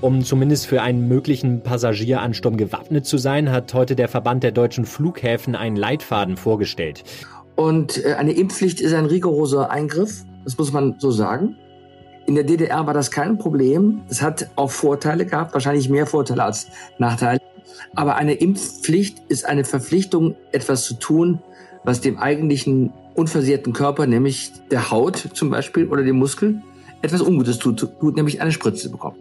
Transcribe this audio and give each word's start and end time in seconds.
Um 0.00 0.22
zumindest 0.22 0.66
für 0.66 0.82
einen 0.82 1.08
möglichen 1.08 1.62
Passagieransturm 1.62 2.58
gewappnet 2.58 3.06
zu 3.06 3.16
sein, 3.16 3.50
hat 3.50 3.72
heute 3.72 3.96
der 3.96 4.08
Verband 4.08 4.42
der 4.42 4.52
deutschen 4.52 4.84
Flughäfen 4.84 5.54
einen 5.54 5.76
Leitfaden 5.76 6.36
vorgestellt. 6.36 7.04
Und 7.56 8.04
äh, 8.04 8.14
eine 8.14 8.32
Impfpflicht 8.32 8.80
ist 8.80 8.92
ein 8.92 9.06
rigoroser 9.06 9.70
Eingriff, 9.70 10.24
das 10.44 10.58
muss 10.58 10.72
man 10.72 10.96
so 10.98 11.10
sagen. 11.10 11.56
In 12.26 12.34
der 12.34 12.44
DDR 12.44 12.86
war 12.86 12.94
das 12.94 13.10
kein 13.10 13.38
Problem. 13.38 14.02
Es 14.08 14.22
hat 14.22 14.48
auch 14.56 14.70
Vorteile 14.70 15.26
gehabt, 15.26 15.54
wahrscheinlich 15.54 15.88
mehr 15.88 16.06
Vorteile 16.06 16.44
als 16.44 16.68
Nachteile. 16.98 17.40
Aber 17.94 18.16
eine 18.16 18.34
Impfpflicht 18.34 19.22
ist 19.28 19.44
eine 19.44 19.64
Verpflichtung, 19.64 20.34
etwas 20.52 20.84
zu 20.84 20.94
tun, 20.94 21.42
was 21.84 22.00
dem 22.00 22.18
eigentlichen 22.18 22.92
unversehrten 23.14 23.72
Körper, 23.72 24.06
nämlich 24.06 24.52
der 24.70 24.90
Haut 24.90 25.30
zum 25.34 25.50
Beispiel 25.50 25.88
oder 25.88 26.02
dem 26.02 26.16
Muskel, 26.16 26.62
etwas 27.04 27.20
Ungutes 27.20 27.58
tut, 27.58 27.78
tut 28.00 28.16
nämlich 28.16 28.40
eine 28.40 28.52
Spritze 28.52 28.90
bekommen. 28.90 29.18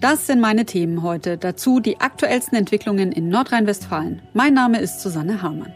Das 0.00 0.26
sind 0.26 0.40
meine 0.40 0.66
Themen 0.66 1.02
heute. 1.02 1.38
Dazu 1.38 1.80
die 1.80 2.00
aktuellsten 2.00 2.58
Entwicklungen 2.58 3.12
in 3.12 3.28
Nordrhein-Westfalen. 3.28 4.20
Mein 4.34 4.52
Name 4.52 4.80
ist 4.80 5.00
Susanne 5.00 5.40
Hamann. 5.40 5.72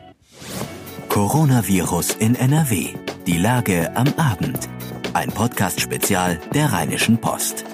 Coronavirus 1.09 2.17
in 2.19 2.35
NRW. 2.35 2.89
Die 3.27 3.39
Lage 3.39 3.97
am 3.97 4.09
Abend. 4.17 4.69
Ein 5.15 5.31
Podcast-Spezial 5.31 6.39
der 6.53 6.73
Rheinischen 6.73 7.19
Post. 7.19 7.65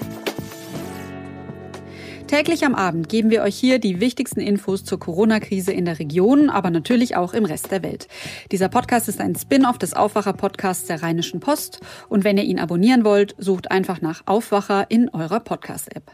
Täglich 2.35 2.65
am 2.65 2.75
Abend 2.75 3.07
geben 3.07 3.29
wir 3.29 3.43
euch 3.43 3.55
hier 3.55 3.79
die 3.79 4.01
wichtigsten 4.01 4.41
Infos 4.41 4.83
zur 4.83 4.99
Corona-Krise 4.99 5.71
in 5.71 5.85
der 5.85 5.99
Region, 5.99 6.49
aber 6.49 6.69
natürlich 6.69 7.15
auch 7.15 7.33
im 7.33 7.45
Rest 7.45 7.71
der 7.71 7.81
Welt. 7.81 8.09
Dieser 8.51 8.67
Podcast 8.67 9.07
ist 9.07 9.21
ein 9.21 9.35
Spin-off 9.35 9.77
des 9.77 9.93
Aufwacher-Podcasts 9.93 10.85
der 10.85 11.01
Rheinischen 11.01 11.39
Post. 11.39 11.79
Und 12.09 12.25
wenn 12.25 12.37
ihr 12.37 12.43
ihn 12.43 12.59
abonnieren 12.59 13.05
wollt, 13.05 13.35
sucht 13.37 13.71
einfach 13.71 14.01
nach 14.01 14.23
Aufwacher 14.25 14.87
in 14.89 15.07
eurer 15.07 15.39
Podcast-App. 15.39 16.11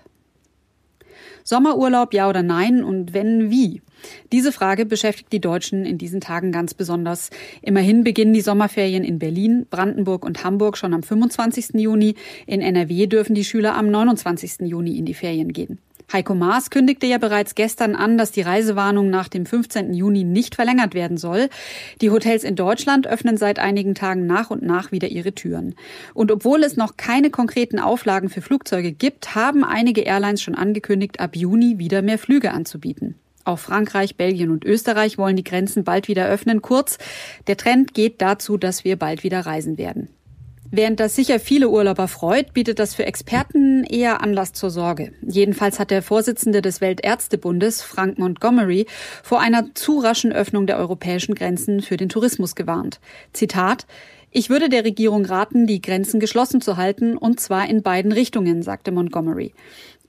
Sommerurlaub, 1.44 2.14
ja 2.14 2.30
oder 2.30 2.44
nein? 2.44 2.84
Und 2.84 3.16
wenn, 3.16 3.50
wie? 3.50 3.82
Diese 4.32 4.52
Frage 4.52 4.86
beschäftigt 4.86 5.34
die 5.34 5.42
Deutschen 5.42 5.86
in 5.86 5.98
diesen 5.98 6.22
Tagen 6.22 6.52
ganz 6.52 6.76
besonders. 6.76 7.32
Immerhin 7.64 8.04
beginnen 8.04 8.34
die 8.34 8.42
Sommerferien 8.42 9.04
in 9.04 9.18
Berlin, 9.18 9.66
Brandenburg 9.72 10.24
und 10.24 10.44
Hamburg 10.44 10.78
schon 10.78 10.94
am 10.94 11.02
25. 11.02 11.82
Juni. 11.82 12.14
In 12.46 12.62
NRW 12.62 13.08
dürfen 13.08 13.34
die 13.34 13.44
Schüler 13.44 13.76
am 13.76 13.90
29. 13.90 14.68
Juni 14.68 15.00
in 15.00 15.06
die 15.06 15.16
Ferien 15.16 15.52
gehen. 15.52 15.80
Heiko 16.14 16.36
Maas 16.36 16.70
kündigte 16.70 17.06
ja 17.06 17.18
bereits 17.18 17.56
gestern 17.56 17.96
an, 17.96 18.18
dass 18.18 18.32
die 18.32 18.42
Reisewarnung 18.42 19.10
nach 19.10 19.28
dem 19.28 19.46
15. 19.46 19.94
Juni 19.94 20.24
nicht 20.24 20.56
verlängert 20.56 20.94
werden 20.94 21.18
soll. 21.18 21.50
Die 22.02 22.10
Hotels 22.10 22.44
in 22.44 22.56
Deutschland 22.56 23.08
öffnen 23.08 23.38
seit 23.38 23.60
einigen 23.60 23.96
Tagen 23.96 24.26
nach 24.26 24.50
und 24.50 24.64
nach 24.64 24.92
wieder 24.92 25.08
ihre 25.08 25.34
Türen. 25.34 25.76
Und 26.14 26.32
obwohl 26.32 26.64
es 26.64 26.78
noch 26.78 26.98
keine 26.98 27.30
konkreten 27.30 27.80
Auflagen 27.80 28.30
für 28.30 28.42
Flugzeuge 28.42 28.92
gibt, 28.92 29.36
haben 29.36 29.64
einige 29.64 30.02
Airlines 30.02 30.42
schon 30.42 30.56
angekündigt, 30.56 31.20
ab 31.20 31.36
Juni 31.36 31.78
wieder 31.78 32.02
mehr 32.02 32.18
Flüge 32.18 32.52
anzubieten. 32.52 33.16
Auch 33.44 33.60
Frankreich, 33.60 34.18
Belgien 34.18 34.52
und 34.52 34.66
Österreich 34.66 35.18
wollen 35.18 35.36
die 35.36 35.44
Grenzen 35.44 35.84
bald 35.84 36.08
wieder 36.08 36.28
öffnen. 36.28 36.62
Kurz, 36.62 36.98
der 37.48 37.58
Trend 37.58 37.94
geht 37.94 38.22
dazu, 38.22 38.58
dass 38.58 38.84
wir 38.84 38.98
bald 38.98 39.24
wieder 39.24 39.42
reisen 39.46 39.78
werden. 39.78 40.10
Während 40.74 41.02
das 41.02 41.16
sicher 41.16 41.42
viele 41.42 41.68
Urlauber 41.68 42.08
freut, 42.08 42.54
bietet 42.54 42.80
das 42.80 42.96
für 42.96 43.06
Experten 43.06 43.84
eher 43.84 44.22
Anlass 44.22 44.54
zur 44.54 44.70
Sorge. 44.70 45.12
Jedenfalls 45.22 45.80
hat 45.80 45.92
der 45.92 46.02
Vorsitzende 46.02 46.62
des 46.62 46.80
Weltärztebundes, 46.80 47.82
Frank 47.82 48.18
Montgomery, 48.18 48.86
vor 49.22 49.42
einer 49.42 49.76
zu 49.76 50.00
raschen 50.00 50.32
Öffnung 50.32 50.68
der 50.68 50.78
europäischen 50.78 51.36
Grenzen 51.36 51.82
für 51.82 51.98
den 51.98 52.08
Tourismus 52.08 52.56
gewarnt. 52.56 53.02
Zitat 53.34 53.86
ich 54.34 54.50
würde 54.50 54.70
der 54.70 54.86
Regierung 54.86 55.26
raten, 55.26 55.68
die 55.68 55.82
Grenzen 55.82 56.22
geschlossen 56.22 56.62
zu 56.62 56.78
halten, 56.78 57.18
und 57.18 57.42
zwar 57.42 57.68
in 57.68 57.84
beiden 57.84 58.14
Richtungen, 58.14 58.64
sagte 58.64 58.94
Montgomery. 58.94 59.54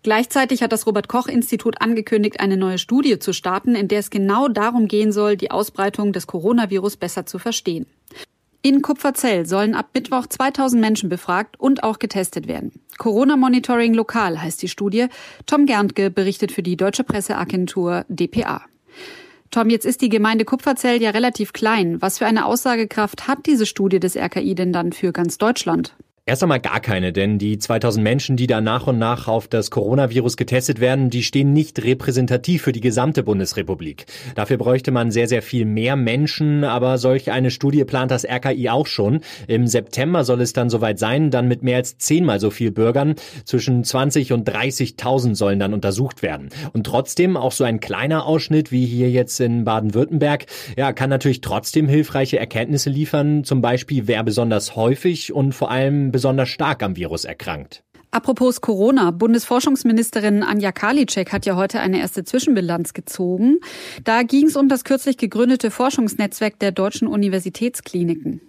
Gleichzeitig 0.04 0.62
hat 0.62 0.70
das 0.70 0.86
Robert 0.86 1.08
Koch 1.08 1.26
Institut 1.26 1.80
angekündigt, 1.80 2.38
eine 2.38 2.56
neue 2.56 2.78
Studie 2.78 3.18
zu 3.18 3.32
starten, 3.32 3.74
in 3.74 3.88
der 3.88 3.98
es 3.98 4.10
genau 4.10 4.46
darum 4.46 4.86
gehen 4.86 5.10
soll, 5.10 5.36
die 5.36 5.50
Ausbreitung 5.50 6.12
des 6.12 6.28
Coronavirus 6.28 6.98
besser 6.98 7.26
zu 7.26 7.40
verstehen. 7.40 7.86
In 8.64 8.80
Kupferzell 8.80 9.44
sollen 9.44 9.74
ab 9.74 9.88
Mittwoch 9.92 10.28
2000 10.28 10.80
Menschen 10.80 11.08
befragt 11.08 11.58
und 11.58 11.82
auch 11.82 11.98
getestet 11.98 12.46
werden. 12.46 12.80
Corona 12.96 13.36
Monitoring 13.36 13.92
Lokal 13.92 14.40
heißt 14.40 14.62
die 14.62 14.68
Studie. 14.68 15.06
Tom 15.46 15.66
Gerntke 15.66 16.10
berichtet 16.10 16.52
für 16.52 16.62
die 16.62 16.76
deutsche 16.76 17.02
Presseagentur 17.02 18.04
dpa. 18.08 18.62
Tom, 19.50 19.68
jetzt 19.68 19.84
ist 19.84 20.00
die 20.00 20.08
Gemeinde 20.08 20.44
Kupferzell 20.44 21.02
ja 21.02 21.10
relativ 21.10 21.52
klein. 21.52 22.00
Was 22.00 22.18
für 22.18 22.26
eine 22.26 22.46
Aussagekraft 22.46 23.26
hat 23.26 23.46
diese 23.46 23.66
Studie 23.66 23.98
des 23.98 24.16
RKI 24.16 24.54
denn 24.54 24.72
dann 24.72 24.92
für 24.92 25.10
ganz 25.10 25.38
Deutschland? 25.38 25.96
Erst 26.24 26.44
einmal 26.44 26.60
gar 26.60 26.78
keine, 26.78 27.12
denn 27.12 27.38
die 27.38 27.58
2000 27.58 28.00
Menschen, 28.00 28.36
die 28.36 28.46
da 28.46 28.60
nach 28.60 28.86
und 28.86 28.96
nach 28.96 29.26
auf 29.26 29.48
das 29.48 29.72
Coronavirus 29.72 30.36
getestet 30.36 30.78
werden, 30.78 31.10
die 31.10 31.24
stehen 31.24 31.52
nicht 31.52 31.82
repräsentativ 31.82 32.62
für 32.62 32.70
die 32.70 32.80
gesamte 32.80 33.24
Bundesrepublik. 33.24 34.06
Dafür 34.36 34.56
bräuchte 34.56 34.92
man 34.92 35.10
sehr, 35.10 35.26
sehr 35.26 35.42
viel 35.42 35.64
mehr 35.64 35.96
Menschen, 35.96 36.62
aber 36.62 36.98
solch 36.98 37.32
eine 37.32 37.50
Studie 37.50 37.84
plant 37.84 38.12
das 38.12 38.24
RKI 38.24 38.68
auch 38.68 38.86
schon. 38.86 39.18
Im 39.48 39.66
September 39.66 40.22
soll 40.22 40.42
es 40.42 40.52
dann 40.52 40.70
soweit 40.70 41.00
sein, 41.00 41.32
dann 41.32 41.48
mit 41.48 41.64
mehr 41.64 41.78
als 41.78 41.98
zehnmal 41.98 42.38
so 42.38 42.50
viel 42.50 42.70
Bürgern. 42.70 43.16
Zwischen 43.44 43.82
20 43.82 44.32
und 44.32 44.48
30.000 44.48 45.34
sollen 45.34 45.58
dann 45.58 45.74
untersucht 45.74 46.22
werden. 46.22 46.50
Und 46.72 46.86
trotzdem 46.86 47.36
auch 47.36 47.50
so 47.50 47.64
ein 47.64 47.80
kleiner 47.80 48.26
Ausschnitt 48.26 48.70
wie 48.70 48.86
hier 48.86 49.10
jetzt 49.10 49.40
in 49.40 49.64
Baden-Württemberg, 49.64 50.46
ja, 50.76 50.92
kann 50.92 51.10
natürlich 51.10 51.40
trotzdem 51.40 51.88
hilfreiche 51.88 52.38
Erkenntnisse 52.38 52.90
liefern. 52.90 53.42
Zum 53.42 53.60
Beispiel, 53.60 54.06
wer 54.06 54.22
besonders 54.22 54.76
häufig 54.76 55.32
und 55.32 55.52
vor 55.52 55.72
allem 55.72 56.11
besonders 56.12 56.48
stark 56.48 56.82
am 56.82 56.96
Virus 56.96 57.24
erkrankt. 57.24 57.82
Apropos 58.12 58.60
Corona, 58.60 59.10
Bundesforschungsministerin 59.10 60.42
Anja 60.42 60.70
Karliczek 60.70 61.32
hat 61.32 61.46
ja 61.46 61.56
heute 61.56 61.80
eine 61.80 61.98
erste 61.98 62.24
Zwischenbilanz 62.24 62.92
gezogen. 62.92 63.58
Da 64.04 64.22
ging 64.22 64.48
es 64.48 64.56
um 64.56 64.68
das 64.68 64.84
kürzlich 64.84 65.16
gegründete 65.16 65.70
Forschungsnetzwerk 65.70 66.58
der 66.58 66.72
deutschen 66.72 67.08
Universitätskliniken. 67.08 68.42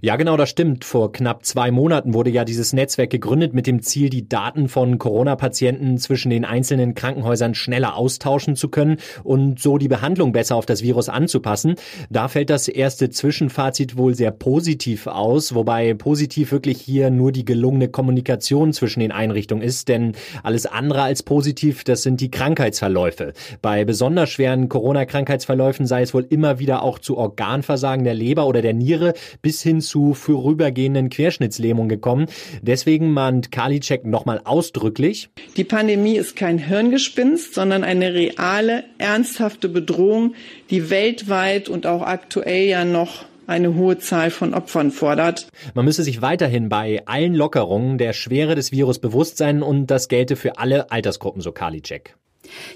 Ja, 0.00 0.16
genau, 0.16 0.36
das 0.36 0.50
stimmt. 0.50 0.84
Vor 0.84 1.12
knapp 1.12 1.44
zwei 1.44 1.70
Monaten 1.70 2.12
wurde 2.12 2.30
ja 2.30 2.44
dieses 2.44 2.72
Netzwerk 2.72 3.10
gegründet 3.10 3.54
mit 3.54 3.66
dem 3.66 3.82
Ziel, 3.82 4.10
die 4.10 4.28
Daten 4.28 4.68
von 4.68 4.98
Corona-Patienten 4.98 5.98
zwischen 5.98 6.30
den 6.30 6.44
einzelnen 6.44 6.94
Krankenhäusern 6.94 7.54
schneller 7.54 7.96
austauschen 7.96 8.56
zu 8.56 8.68
können 8.68 8.96
und 9.22 9.60
so 9.60 9.78
die 9.78 9.88
Behandlung 9.88 10.32
besser 10.32 10.56
auf 10.56 10.66
das 10.66 10.82
Virus 10.82 11.08
anzupassen. 11.08 11.76
Da 12.10 12.28
fällt 12.28 12.50
das 12.50 12.68
erste 12.68 13.10
Zwischenfazit 13.10 13.96
wohl 13.96 14.14
sehr 14.14 14.32
positiv 14.32 15.06
aus, 15.06 15.54
wobei 15.54 15.94
positiv 15.94 16.52
wirklich 16.52 16.80
hier 16.80 17.10
nur 17.10 17.30
die 17.30 17.44
gelungene 17.44 17.88
Kommunikation 17.88 18.72
zwischen 18.72 19.00
den 19.00 19.12
Einrichtungen 19.12 19.62
ist, 19.62 19.88
denn 19.88 20.12
alles 20.42 20.66
andere 20.66 21.02
als 21.02 21.22
positiv, 21.22 21.84
das 21.84 22.02
sind 22.02 22.20
die 22.20 22.30
Krankheitsverläufe. 22.30 23.34
Bei 23.60 23.84
besonders 23.84 24.30
schweren 24.30 24.68
Corona-Krankheitsverläufen 24.68 25.86
sei 25.86 26.02
es 26.02 26.12
wohl 26.12 26.26
immer 26.28 26.58
wieder 26.58 26.82
auch 26.82 26.98
zu 26.98 27.16
Organversagen 27.16 28.04
der 28.04 28.14
Leber 28.14 28.46
oder 28.46 28.62
der 28.62 28.74
Niere 28.74 29.14
bis 29.42 29.61
hin 29.62 29.80
zu 29.80 30.14
vorübergehenden 30.14 31.10
Querschnittslähmung 31.10 31.88
gekommen. 31.88 32.26
Deswegen 32.62 33.12
mahnt 33.12 33.52
Karliczek 33.52 34.04
nochmal 34.04 34.40
ausdrücklich. 34.44 35.30
Die 35.56 35.64
Pandemie 35.64 36.16
ist 36.16 36.36
kein 36.36 36.58
Hirngespinst, 36.58 37.54
sondern 37.54 37.84
eine 37.84 38.14
reale, 38.14 38.84
ernsthafte 38.98 39.68
Bedrohung, 39.68 40.34
die 40.70 40.90
weltweit 40.90 41.68
und 41.68 41.86
auch 41.86 42.02
aktuell 42.02 42.66
ja 42.66 42.84
noch 42.84 43.24
eine 43.46 43.74
hohe 43.74 43.98
Zahl 43.98 44.30
von 44.30 44.54
Opfern 44.54 44.90
fordert. 44.90 45.48
Man 45.74 45.84
müsse 45.84 46.02
sich 46.02 46.22
weiterhin 46.22 46.68
bei 46.68 47.02
allen 47.06 47.34
Lockerungen 47.34 47.98
der 47.98 48.12
Schwere 48.12 48.54
des 48.54 48.72
Virus 48.72 48.98
bewusst 48.98 49.36
sein 49.36 49.62
und 49.62 49.88
das 49.88 50.08
gelte 50.08 50.36
für 50.36 50.58
alle 50.58 50.90
Altersgruppen, 50.90 51.42
so 51.42 51.52
Karliczek. 51.52 52.16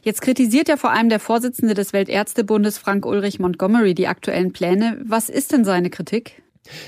Jetzt 0.02 0.22
kritisiert 0.22 0.68
ja 0.68 0.76
vor 0.76 0.92
allem 0.92 1.08
der 1.08 1.20
Vorsitzende 1.20 1.74
des 1.74 1.92
Weltärztebundes 1.92 2.78
Frank 2.78 3.04
Ulrich 3.04 3.38
Montgomery 3.38 3.94
die 3.94 4.06
aktuellen 4.06 4.52
Pläne. 4.52 5.00
Was 5.04 5.28
ist 5.28 5.52
denn 5.52 5.64
seine 5.64 5.90
Kritik? 5.90 6.42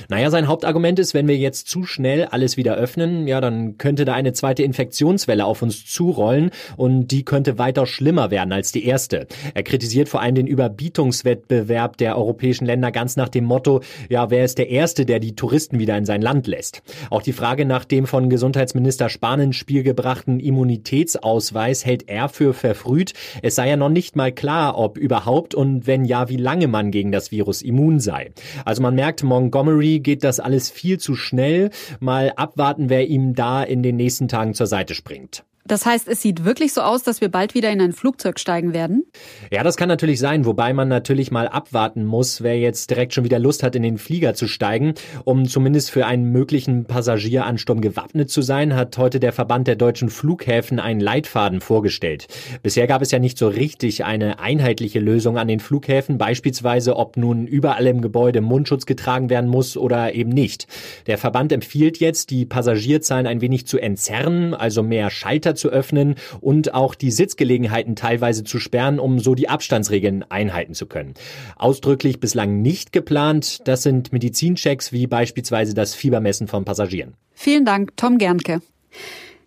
Naja, 0.08 0.30
sein 0.30 0.48
Hauptargument 0.48 0.98
ist, 0.98 1.14
wenn 1.14 1.28
wir 1.28 1.36
jetzt 1.36 1.68
zu 1.68 1.84
schnell 1.84 2.24
alles 2.26 2.56
wieder 2.56 2.74
öffnen, 2.74 3.26
ja, 3.26 3.40
dann 3.40 3.78
könnte 3.78 4.04
da 4.04 4.14
eine 4.14 4.32
zweite 4.32 4.62
Infektionswelle 4.62 5.44
auf 5.44 5.62
uns 5.62 5.86
zurollen 5.86 6.50
und 6.76 7.08
die 7.08 7.24
könnte 7.24 7.58
weiter 7.58 7.86
schlimmer 7.86 8.30
werden 8.30 8.52
als 8.52 8.72
die 8.72 8.84
erste. 8.84 9.26
Er 9.54 9.62
kritisiert 9.62 10.08
vor 10.08 10.20
allem 10.20 10.34
den 10.34 10.46
Überbietungswettbewerb 10.46 11.96
der 11.96 12.16
europäischen 12.16 12.66
Länder 12.66 12.90
ganz 12.92 13.16
nach 13.16 13.28
dem 13.28 13.44
Motto, 13.44 13.80
ja, 14.08 14.30
wer 14.30 14.44
ist 14.44 14.58
der 14.58 14.70
Erste, 14.70 15.06
der 15.06 15.20
die 15.20 15.34
Touristen 15.34 15.78
wieder 15.78 15.96
in 15.96 16.04
sein 16.04 16.22
Land 16.22 16.46
lässt? 16.46 16.82
Auch 17.10 17.22
die 17.22 17.32
Frage 17.32 17.64
nach 17.64 17.84
dem 17.84 18.06
von 18.06 18.30
Gesundheitsminister 18.30 19.08
Spahn 19.08 19.40
ins 19.40 19.56
Spiel 19.56 19.82
gebrachten 19.82 20.40
Immunitätsausweis 20.40 21.84
hält 21.84 22.08
er 22.08 22.28
für 22.28 22.54
verfrüht. 22.54 23.12
Es 23.42 23.54
sei 23.54 23.68
ja 23.68 23.76
noch 23.76 23.88
nicht 23.88 24.16
mal 24.16 24.32
klar, 24.32 24.78
ob 24.78 24.98
überhaupt 24.98 25.54
und 25.54 25.86
wenn 25.86 26.04
ja, 26.04 26.28
wie 26.28 26.36
lange 26.36 26.68
man 26.68 26.90
gegen 26.90 27.12
das 27.12 27.30
Virus 27.30 27.62
immun 27.62 28.00
sei. 28.00 28.30
Also 28.64 28.82
man 28.82 28.94
merkt, 28.94 29.22
Montgomery 29.22 29.67
Montgomery 29.68 30.00
geht 30.00 30.24
das 30.24 30.40
alles 30.40 30.70
viel 30.70 30.98
zu 30.98 31.14
schnell. 31.14 31.70
Mal 32.00 32.32
abwarten, 32.36 32.88
wer 32.88 33.06
ihm 33.06 33.34
da 33.34 33.62
in 33.62 33.82
den 33.82 33.96
nächsten 33.96 34.28
Tagen 34.28 34.54
zur 34.54 34.66
Seite 34.66 34.94
springt. 34.94 35.44
Das 35.68 35.84
heißt, 35.84 36.08
es 36.08 36.22
sieht 36.22 36.46
wirklich 36.46 36.72
so 36.72 36.80
aus, 36.80 37.02
dass 37.02 37.20
wir 37.20 37.28
bald 37.28 37.54
wieder 37.54 37.70
in 37.70 37.80
ein 37.82 37.92
Flugzeug 37.92 38.40
steigen 38.40 38.72
werden? 38.72 39.04
Ja, 39.52 39.62
das 39.62 39.76
kann 39.76 39.88
natürlich 39.88 40.18
sein, 40.18 40.46
wobei 40.46 40.72
man 40.72 40.88
natürlich 40.88 41.30
mal 41.30 41.46
abwarten 41.46 42.06
muss, 42.06 42.42
wer 42.42 42.58
jetzt 42.58 42.88
direkt 42.88 43.12
schon 43.12 43.24
wieder 43.24 43.38
Lust 43.38 43.62
hat, 43.62 43.76
in 43.76 43.82
den 43.82 43.98
Flieger 43.98 44.32
zu 44.32 44.48
steigen. 44.48 44.94
Um 45.24 45.46
zumindest 45.46 45.90
für 45.90 46.06
einen 46.06 46.32
möglichen 46.32 46.86
Passagieransturm 46.86 47.82
gewappnet 47.82 48.30
zu 48.30 48.40
sein, 48.40 48.74
hat 48.74 48.96
heute 48.96 49.20
der 49.20 49.34
Verband 49.34 49.68
der 49.68 49.76
deutschen 49.76 50.08
Flughäfen 50.08 50.80
einen 50.80 51.00
Leitfaden 51.00 51.60
vorgestellt. 51.60 52.28
Bisher 52.62 52.86
gab 52.86 53.02
es 53.02 53.10
ja 53.10 53.18
nicht 53.18 53.36
so 53.36 53.48
richtig 53.48 54.06
eine 54.06 54.38
einheitliche 54.38 55.00
Lösung 55.00 55.36
an 55.36 55.48
den 55.48 55.60
Flughäfen, 55.60 56.16
beispielsweise 56.16 56.96
ob 56.96 57.18
nun 57.18 57.46
überall 57.46 57.86
im 57.86 58.00
Gebäude 58.00 58.40
Mundschutz 58.40 58.86
getragen 58.86 59.28
werden 59.28 59.50
muss 59.50 59.76
oder 59.76 60.14
eben 60.14 60.30
nicht. 60.30 60.66
Der 61.06 61.18
Verband 61.18 61.52
empfiehlt 61.52 61.98
jetzt, 61.98 62.30
die 62.30 62.46
Passagierzahlen 62.46 63.26
ein 63.26 63.42
wenig 63.42 63.66
zu 63.66 63.78
entzerren, 63.78 64.54
also 64.54 64.82
mehr 64.82 65.10
Schalter 65.10 65.57
zu 65.58 65.68
öffnen 65.68 66.14
und 66.40 66.74
auch 66.74 66.94
die 66.94 67.10
Sitzgelegenheiten 67.10 67.96
teilweise 67.96 68.44
zu 68.44 68.58
sperren, 68.58 68.98
um 68.98 69.18
so 69.18 69.34
die 69.34 69.48
Abstandsregeln 69.48 70.24
einhalten 70.30 70.74
zu 70.74 70.86
können. 70.86 71.14
Ausdrücklich 71.56 72.20
bislang 72.20 72.62
nicht 72.62 72.92
geplant, 72.92 73.66
das 73.66 73.82
sind 73.82 74.12
Medizinchecks 74.12 74.92
wie 74.92 75.06
beispielsweise 75.06 75.74
das 75.74 75.94
Fiebermessen 75.94 76.48
von 76.48 76.64
Passagieren. 76.64 77.14
Vielen 77.34 77.64
Dank, 77.64 77.96
Tom 77.96 78.18
Gernke. 78.18 78.60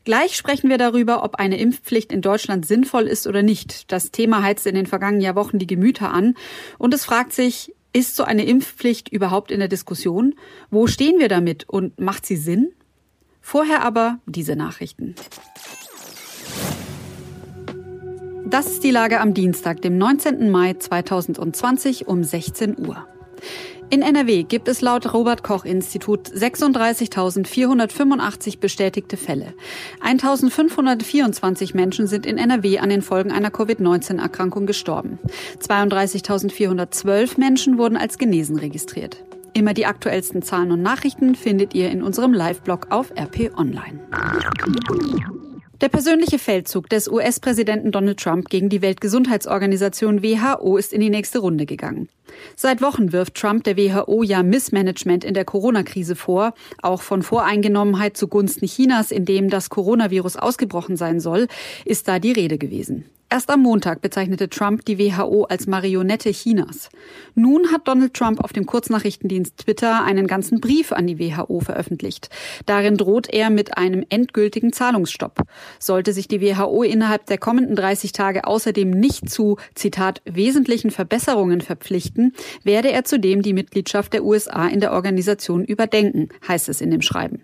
Gleich 0.04 0.36
sprechen 0.36 0.70
wir 0.70 0.80
darüber, 0.80 1.24
ob 1.24 1.36
eine 1.36 1.60
Impfpflicht 1.60 2.12
in 2.12 2.22
Deutschland 2.22 2.66
sinnvoll 2.66 3.04
ist 3.04 3.28
oder 3.28 3.44
nicht. 3.44 3.92
Das 3.92 4.10
Thema 4.10 4.42
heizt 4.42 4.66
in 4.66 4.74
den 4.74 4.88
vergangenen 4.88 5.36
Wochen 5.36 5.60
die 5.60 5.68
Gemüter 5.68 6.12
an. 6.12 6.34
Und 6.80 6.94
es 6.94 7.06
fragt 7.06 7.34
sich, 7.34 7.74
ist 7.94 8.16
so 8.16 8.24
eine 8.24 8.46
Impfpflicht 8.46 9.10
überhaupt 9.10 9.52
in 9.52 9.60
der 9.60 9.68
Diskussion? 9.68 10.34
Wo 10.72 10.88
stehen 10.88 11.20
wir 11.20 11.28
damit 11.28 11.70
und 11.70 12.00
macht 12.00 12.26
sie 12.26 12.38
Sinn? 12.38 12.72
Vorher 13.42 13.84
aber 13.84 14.20
diese 14.26 14.56
Nachrichten. 14.56 15.16
Das 18.46 18.68
ist 18.68 18.84
die 18.84 18.92
Lage 18.92 19.22
am 19.22 19.34
Dienstag, 19.34 19.82
dem 19.82 19.98
19. 19.98 20.50
Mai 20.50 20.74
2020 20.74 22.08
um 22.08 22.24
16 22.24 22.86
Uhr. 22.86 23.08
In 23.90 24.02
NRW 24.02 24.44
gibt 24.44 24.70
es 24.70 24.80
laut 24.80 25.14
Robert 25.14 25.44
Koch 25.44 25.66
Institut 25.66 26.30
36.485 26.30 28.60
bestätigte 28.60 29.18
Fälle. 29.18 29.54
1.524 30.02 31.76
Menschen 31.76 32.08
sind 32.08 32.26
in 32.26 32.38
NRW 32.38 32.80
an 32.80 32.90
den 32.90 33.02
Folgen 33.02 33.32
einer 33.32 33.52
Covid-19-Erkrankung 33.52 34.66
gestorben. 34.66 35.20
32.412 35.60 37.38
Menschen 37.38 37.78
wurden 37.78 37.98
als 37.98 38.18
genesen 38.18 38.58
registriert. 38.58 39.26
Immer 39.54 39.74
die 39.74 39.86
aktuellsten 39.86 40.42
Zahlen 40.42 40.72
und 40.72 40.82
Nachrichten 40.82 41.36
findet 41.36 41.74
ihr 41.74 41.92
in 41.92 42.02
unserem 42.02 42.34
Live-Blog 42.34 42.88
auf 42.92 43.12
RP 43.12 43.52
Online. 43.58 44.00
Der 45.82 45.90
persönliche 45.90 46.38
Feldzug 46.38 46.90
des 46.90 47.08
US-Präsidenten 47.08 47.92
Donald 47.92 48.20
Trump 48.20 48.50
gegen 48.50 48.70
die 48.70 48.84
Weltgesundheitsorganisation 48.84 50.22
WHO 50.22 50.78
ist 50.78 50.94
in 50.94 51.02
die 51.02 51.10
nächste 51.10 51.40
Runde 51.40 51.66
gegangen. 51.66 52.08
Seit 52.56 52.84
Wochen 52.84 53.12
wirft 53.12 53.34
Trump 53.34 53.64
der 53.64 53.78
WHO 53.78 54.22
ja 54.22 54.44
Missmanagement 54.44 55.24
in 55.24 55.34
der 55.34 55.44
Corona-Krise 55.44 56.16
vor. 56.16 56.54
Auch 56.84 57.02
von 57.02 57.24
Voreingenommenheit 57.24 58.16
zugunsten 58.16 58.68
Chinas, 58.68 59.10
in 59.10 59.26
dem 59.26 59.50
das 59.50 59.72
Coronavirus 59.72 60.38
ausgebrochen 60.38 60.98
sein 60.98 61.20
soll, 61.20 61.48
ist 61.84 62.08
da 62.08 62.20
die 62.20 62.32
Rede 62.32 62.60
gewesen. 62.60 63.06
Erst 63.34 63.50
am 63.50 63.62
Montag 63.62 64.02
bezeichnete 64.02 64.50
Trump 64.50 64.84
die 64.84 65.00
WHO 65.00 65.46
als 65.46 65.66
Marionette 65.66 66.32
Chinas. 66.32 66.90
Nun 67.34 67.72
hat 67.72 67.88
Donald 67.88 68.14
Trump 68.14 68.44
auf 68.44 68.52
dem 68.52 68.66
Kurznachrichtendienst 68.66 69.60
Twitter 69.60 70.04
einen 70.04 70.28
ganzen 70.28 70.60
Brief 70.60 70.92
an 70.92 71.08
die 71.08 71.18
WHO 71.18 71.62
veröffentlicht. 71.62 72.28
Darin 72.66 72.98
droht 72.98 73.30
er 73.30 73.50
mit 73.50 73.78
einem 73.78 74.06
endgültigen 74.10 74.74
Zahlungsstopp. 74.74 75.44
Sollte 75.80 76.12
sich 76.12 76.28
die 76.28 76.42
WHO 76.42 76.84
innerhalb 76.84 77.26
der 77.28 77.38
kommenden 77.38 77.78
30 77.78 78.12
Tage 78.12 78.44
außerdem 78.44 78.90
nicht 78.90 79.30
zu, 79.30 79.56
Zitat, 79.76 80.22
wesentlichen 80.26 80.92
Verbesserungen 80.92 81.62
verpflichten, 81.62 82.34
werde 82.66 82.92
er 82.92 83.06
zudem 83.06 83.44
die 83.44 83.54
Mitgliedschaft 83.54 84.12
der 84.12 84.26
USA 84.26 84.68
in 84.68 84.82
der 84.82 84.92
Organisation 84.92 85.64
überdenken, 85.64 86.28
heißt 86.50 86.68
es 86.68 86.82
in 86.82 86.92
dem 86.92 87.02
Schreiben. 87.02 87.42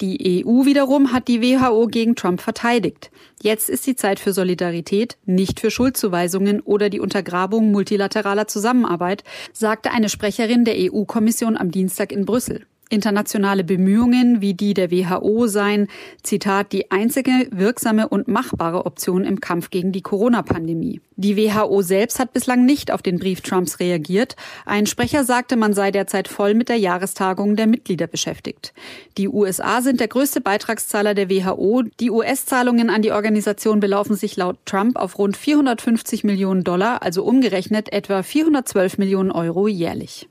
Die 0.00 0.44
EU 0.44 0.64
wiederum 0.64 1.12
hat 1.12 1.28
die 1.28 1.42
WHO 1.42 1.86
gegen 1.86 2.16
Trump 2.16 2.40
verteidigt. 2.40 3.10
Jetzt 3.40 3.68
ist 3.68 3.86
die 3.86 3.96
Zeit 3.96 4.20
für 4.20 4.32
Solidarität, 4.32 5.16
nicht 5.24 5.60
für 5.60 5.70
Schuldzuweisungen 5.70 6.60
oder 6.60 6.90
die 6.90 7.00
Untergrabung 7.00 7.70
multilateraler 7.72 8.46
Zusammenarbeit, 8.46 9.24
sagte 9.52 9.90
eine 9.90 10.08
Sprecherin 10.08 10.64
der 10.64 10.76
EU-Kommission 10.78 11.56
am 11.56 11.70
Dienstag 11.70 12.12
in 12.12 12.24
Brüssel. 12.24 12.66
Internationale 12.92 13.64
Bemühungen 13.64 14.42
wie 14.42 14.52
die 14.52 14.74
der 14.74 14.90
WHO 14.90 15.46
seien, 15.46 15.88
Zitat, 16.22 16.72
die 16.72 16.90
einzige 16.90 17.48
wirksame 17.50 18.06
und 18.06 18.28
machbare 18.28 18.84
Option 18.84 19.24
im 19.24 19.40
Kampf 19.40 19.70
gegen 19.70 19.92
die 19.92 20.02
Corona-Pandemie. 20.02 21.00
Die 21.16 21.36
WHO 21.36 21.80
selbst 21.80 22.18
hat 22.18 22.34
bislang 22.34 22.66
nicht 22.66 22.90
auf 22.90 23.00
den 23.00 23.18
Brief 23.18 23.40
Trumps 23.40 23.80
reagiert. 23.80 24.36
Ein 24.66 24.86
Sprecher 24.86 25.24
sagte, 25.24 25.56
man 25.56 25.72
sei 25.72 25.90
derzeit 25.90 26.28
voll 26.28 26.52
mit 26.52 26.68
der 26.68 26.76
Jahrestagung 26.76 27.56
der 27.56 27.66
Mitglieder 27.66 28.06
beschäftigt. 28.06 28.74
Die 29.16 29.28
USA 29.28 29.80
sind 29.80 29.98
der 29.98 30.08
größte 30.08 30.42
Beitragszahler 30.42 31.14
der 31.14 31.30
WHO. 31.30 31.84
Die 31.98 32.10
US-Zahlungen 32.10 32.90
an 32.90 33.00
die 33.00 33.12
Organisation 33.12 33.80
belaufen 33.80 34.16
sich 34.16 34.36
laut 34.36 34.58
Trump 34.66 34.96
auf 34.98 35.18
rund 35.18 35.36
450 35.36 36.24
Millionen 36.24 36.62
Dollar, 36.62 37.02
also 37.02 37.24
umgerechnet 37.24 37.90
etwa 37.90 38.22
412 38.22 38.98
Millionen 38.98 39.30
Euro 39.30 39.66
jährlich. 39.66 40.26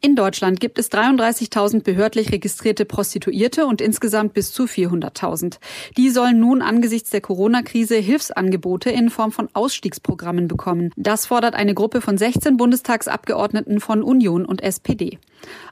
In 0.00 0.14
Deutschland 0.14 0.60
gibt 0.60 0.78
es 0.78 0.90
33.000 0.90 1.82
behördlich 1.82 2.30
registrierte 2.32 2.84
Prostituierte 2.84 3.66
und 3.66 3.80
insgesamt 3.80 4.34
bis 4.34 4.52
zu 4.52 4.64
400.000. 4.64 5.58
Die 5.96 6.10
sollen 6.10 6.38
nun 6.38 6.62
angesichts 6.62 7.10
der 7.10 7.20
Corona-Krise 7.20 7.96
Hilfsangebote 7.96 8.90
in 8.90 9.10
Form 9.10 9.32
von 9.32 9.48
Ausstiegsprogrammen 9.52 10.48
bekommen. 10.48 10.92
Das 10.96 11.26
fordert 11.26 11.54
eine 11.54 11.74
Gruppe 11.74 12.00
von 12.00 12.18
16 12.18 12.56
Bundestagsabgeordneten 12.56 13.80
von 13.80 14.02
Union 14.02 14.44
und 14.44 14.62
SPD. 14.62 15.18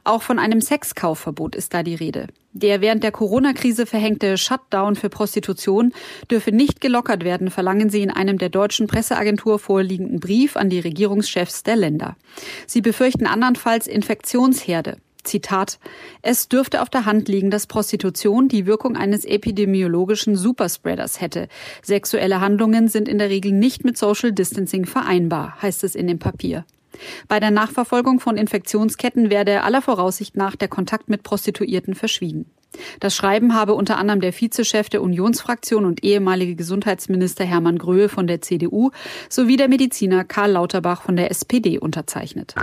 Auch 0.03 0.21
von 0.21 0.39
einem 0.39 0.61
Sexkaufverbot 0.61 1.55
ist 1.55 1.73
da 1.73 1.83
die 1.83 1.95
Rede. 1.95 2.27
Der 2.57 2.79
während 2.79 3.03
der 3.03 3.11
Corona-Krise 3.11 3.85
verhängte 3.85 4.37
Shutdown 4.37 4.95
für 4.95 5.09
Prostitution 5.09 5.91
dürfe 6.31 6.53
nicht 6.53 6.79
gelockert 6.79 7.25
werden, 7.25 7.51
verlangen 7.51 7.89
sie 7.89 8.01
in 8.01 8.11
einem 8.11 8.37
der 8.37 8.47
deutschen 8.47 8.87
Presseagentur 8.87 9.59
vorliegenden 9.59 10.21
Brief 10.21 10.55
an 10.55 10.69
die 10.69 10.79
Regierungschefs 10.79 11.63
der 11.63 11.75
Länder. 11.75 12.15
Sie 12.65 12.79
befürchten 12.79 13.27
andernfalls 13.27 13.87
Infektionsherde. 13.87 14.95
Zitat, 15.25 15.79
es 16.21 16.47
dürfte 16.47 16.81
auf 16.81 16.89
der 16.89 17.05
Hand 17.05 17.27
liegen, 17.27 17.51
dass 17.51 17.67
Prostitution 17.67 18.47
die 18.47 18.65
Wirkung 18.65 18.95
eines 18.95 19.25
epidemiologischen 19.25 20.37
Superspreaders 20.37 21.19
hätte. 21.19 21.49
Sexuelle 21.83 22.39
Handlungen 22.39 22.87
sind 22.87 23.09
in 23.09 23.17
der 23.17 23.29
Regel 23.29 23.51
nicht 23.51 23.83
mit 23.83 23.97
Social 23.97 24.31
Distancing 24.31 24.85
vereinbar, 24.85 25.61
heißt 25.61 25.83
es 25.83 25.93
in 25.93 26.07
dem 26.07 26.19
Papier. 26.19 26.63
Bei 27.27 27.39
der 27.39 27.51
Nachverfolgung 27.51 28.19
von 28.19 28.37
Infektionsketten 28.37 29.29
werde 29.29 29.63
aller 29.63 29.81
Voraussicht 29.81 30.35
nach 30.35 30.55
der 30.55 30.67
Kontakt 30.67 31.09
mit 31.09 31.23
Prostituierten 31.23 31.95
verschwiegen. 31.95 32.45
Das 32.99 33.15
Schreiben 33.15 33.53
habe 33.53 33.73
unter 33.73 33.97
anderem 33.97 34.21
der 34.21 34.33
Vizechef 34.33 34.89
der 34.89 35.01
Unionsfraktion 35.01 35.85
und 35.85 36.03
ehemalige 36.03 36.55
Gesundheitsminister 36.55 37.45
Hermann 37.45 37.77
Gröhe 37.77 38.09
von 38.09 38.27
der 38.27 38.41
CDU 38.41 38.91
sowie 39.29 39.57
der 39.57 39.69
Mediziner 39.69 40.23
Karl 40.23 40.51
Lauterbach 40.51 41.01
von 41.01 41.15
der 41.15 41.31
SPD 41.31 41.79
unterzeichnet. 41.79 42.55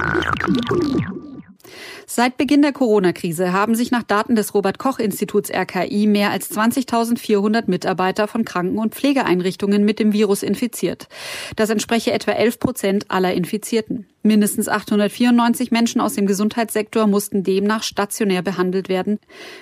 Seit 2.06 2.36
Beginn 2.36 2.62
der 2.62 2.72
Corona-Krise 2.72 3.52
haben 3.52 3.74
sich 3.74 3.90
nach 3.90 4.02
Daten 4.02 4.34
des 4.34 4.54
Robert-Koch-Instituts 4.54 5.50
RKI 5.50 6.06
mehr 6.06 6.30
als 6.30 6.50
20.400 6.50 7.64
Mitarbeiter 7.66 8.28
von 8.28 8.44
Kranken- 8.44 8.78
und 8.78 8.94
Pflegeeinrichtungen 8.94 9.84
mit 9.84 9.98
dem 9.98 10.12
Virus 10.12 10.42
infiziert. 10.42 11.08
Das 11.56 11.70
entspreche 11.70 12.12
etwa 12.12 12.32
11 12.32 12.58
Prozent 12.58 13.10
aller 13.10 13.32
Infizierten. 13.34 14.06
Mindestens 14.22 14.68
894 14.68 15.70
Menschen 15.70 16.00
aus 16.00 16.14
dem 16.14 16.26
Gesundheitssektor 16.26 17.06
mussten 17.06 17.42
demnach 17.44 17.82
stationär 17.82 18.42
behandelt 18.42 18.88
werden. 18.88 19.18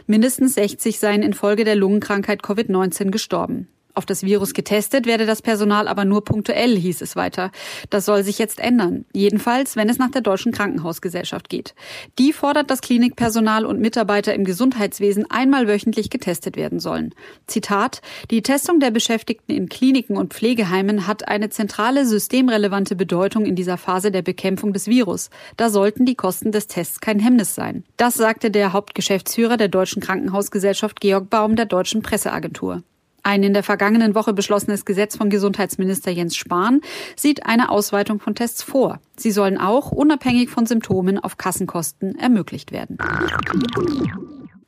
Mindestens 0.07 0.55
60 0.55 0.99
seien 0.99 1.23
infolge 1.23 1.65
der 1.65 1.77
Lungenkrankheit 1.77 2.43
Covid-19 2.43 3.11
gestorben. 3.11 3.69
Auf 3.95 4.07
das 4.07 4.23
Virus 4.23 4.55
getestet 4.55 5.07
werde 5.07 5.27
das 5.27 5.43
Personal 5.43 5.89
aber 5.89 6.05
nur 6.05 6.25
punktuell, 6.25 6.77
hieß 6.77 7.01
es 7.03 7.17
weiter. 7.17 7.51
Das 7.91 8.05
soll 8.05 8.23
sich 8.23 8.39
jetzt 8.39 8.61
ändern. 8.61 9.05
Jedenfalls, 9.13 9.77
wenn 9.77 9.89
es 9.89 9.99
nach 9.99 10.11
der 10.11 10.23
Deutschen 10.23 10.53
Krankenhausgesellschaft 10.53 11.49
geht. 11.49 11.75
Die 12.19 12.33
fordert, 12.33 12.71
dass 12.71 12.81
Klinikpersonal 12.81 13.65
und 13.65 13.81
Mitarbeiter 13.81 14.35
im 14.35 14.45
Gesundheitswesen 14.45 15.31
einmal 15.31 15.67
wöchentlich 15.69 16.11
getestet 16.11 16.57
werden 16.57 16.81
sollen. 16.81 17.15
Zitat, 17.47 18.01
die 18.31 18.43
Testung 18.43 18.81
der 18.81 18.91
Beschäftigten 18.91 19.53
in 19.53 19.69
Kliniken 19.69 20.17
und 20.17 20.35
Pflegeheimen 20.35 21.07
hat 21.07 21.29
eine 21.29 21.51
zentrale 21.51 22.07
systemrelevante 22.07 22.97
Bedeutung 22.97 23.45
in 23.45 23.57
dieser 23.57 23.77
Phase 23.77 24.11
der 24.11 24.23
Bekämpfung 24.23 24.73
des 24.73 24.87
Virus. 24.87 25.31
Da 25.57 25.71
sollten 25.71 26.07
die 26.07 26.15
Kosten 26.15 26.53
des 26.53 26.67
Tests 26.67 27.01
kein 27.01 27.19
Hemmnis 27.19 27.55
sein. 27.55 27.85
Das 27.97 28.15
sagte 28.15 28.51
der 28.51 28.73
Hauptgeschäftsführer 28.73 29.57
der 29.57 29.69
Deutschen 29.69 30.03
Krankenhausgesellschaft 30.03 31.01
Georg 31.01 31.31
Baum 31.31 31.57
der 31.57 31.67
Deutschen 31.67 32.03
Presseagentur. 32.03 32.83
Ein 33.23 33.43
in 33.43 33.53
der 33.53 33.63
vergangenen 33.63 34.15
Woche 34.15 34.33
beschlossenes 34.33 34.85
Gesetz 34.85 35.17
von 35.17 35.31
Gesundheitsminister 35.31 36.11
Jens 36.11 36.37
Spahn 36.37 36.81
sieht 37.17 37.47
eine 37.47 37.71
Ausweitung 37.71 38.21
von 38.21 38.35
Tests 38.35 38.63
vor. 38.63 39.01
Sie 39.17 39.31
sollen 39.31 39.59
auch 39.59 39.93
unabhängig 39.93 40.49
von 40.51 40.67
Symptomen 40.67 41.19
auf 41.19 41.37
Kassenkosten 41.37 42.19
ermöglicht 42.19 42.73
werden. 42.73 42.99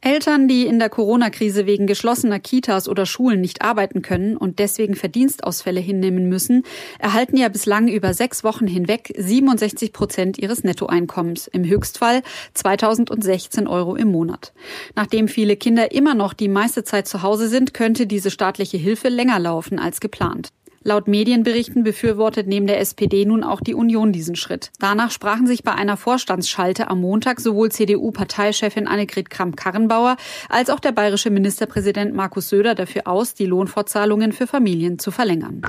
Eltern, 0.04 0.48
die 0.48 0.66
in 0.66 0.80
der 0.80 0.88
Corona-Krise 0.88 1.64
wegen 1.64 1.86
geschlossener 1.86 2.40
Kitas 2.40 2.88
oder 2.88 3.06
Schulen 3.06 3.40
nicht 3.40 3.62
arbeiten 3.62 4.02
können 4.02 4.36
und 4.36 4.58
deswegen 4.58 4.96
Verdienstausfälle 4.96 5.78
hinnehmen 5.78 6.28
müssen, 6.28 6.64
erhalten 6.98 7.36
ja 7.36 7.48
bislang 7.48 7.86
über 7.86 8.12
sechs 8.12 8.42
Wochen 8.42 8.66
hinweg 8.66 9.14
67 9.16 9.92
Prozent 9.92 10.38
ihres 10.38 10.64
Nettoeinkommens, 10.64 11.46
im 11.46 11.64
Höchstfall 11.64 12.22
2016 12.54 13.68
Euro 13.68 13.94
im 13.94 14.10
Monat. 14.10 14.52
Nachdem 14.96 15.28
viele 15.28 15.54
Kinder 15.54 15.92
immer 15.92 16.16
noch 16.16 16.32
die 16.32 16.48
meiste 16.48 16.82
Zeit 16.82 17.06
zu 17.06 17.22
Hause 17.22 17.46
sind, 17.46 17.72
könnte 17.72 18.08
diese 18.08 18.32
staatliche 18.32 18.78
Hilfe 18.78 19.08
länger 19.08 19.38
laufen 19.38 19.78
als 19.78 20.00
geplant. 20.00 20.48
Laut 20.84 21.06
Medienberichten 21.06 21.84
befürwortet 21.84 22.46
neben 22.46 22.66
der 22.66 22.80
SPD 22.80 23.24
nun 23.24 23.44
auch 23.44 23.60
die 23.60 23.74
Union 23.74 24.12
diesen 24.12 24.34
Schritt. 24.36 24.70
Danach 24.80 25.10
sprachen 25.10 25.46
sich 25.46 25.62
bei 25.62 25.72
einer 25.72 25.96
Vorstandsschalte 25.96 26.88
am 26.88 27.00
Montag 27.00 27.40
sowohl 27.40 27.70
CDU-Parteichefin 27.70 28.88
Annegret 28.88 29.30
Kramp-Karrenbauer 29.30 30.16
als 30.48 30.70
auch 30.70 30.80
der 30.80 30.92
bayerische 30.92 31.30
Ministerpräsident 31.30 32.14
Markus 32.14 32.48
Söder 32.48 32.74
dafür 32.74 33.06
aus, 33.06 33.34
die 33.34 33.46
Lohnfortzahlungen 33.46 34.32
für 34.32 34.46
Familien 34.46 34.98
zu 34.98 35.10
verlängern. 35.10 35.62